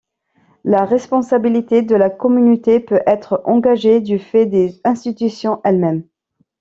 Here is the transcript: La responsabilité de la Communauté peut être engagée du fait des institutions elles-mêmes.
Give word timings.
La 0.63 0.83
responsabilité 0.85 1.83
de 1.83 1.93
la 1.95 2.09
Communauté 2.09 2.79
peut 2.79 3.03
être 3.05 3.43
engagée 3.45 4.01
du 4.01 4.17
fait 4.17 4.47
des 4.47 4.81
institutions 4.83 5.61
elles-mêmes. 5.63 6.05